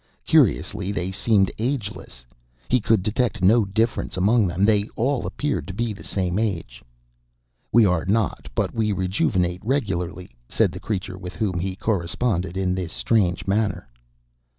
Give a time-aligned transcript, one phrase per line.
[0.25, 2.25] Curiously, they seemed ageless;
[2.69, 6.81] he could detect no difference among them all appeared to be the same age.
[7.71, 12.73] "We are not, but we rejuvenate regularly," said the creature with whom he corresponded in
[12.73, 13.87] this strange manner.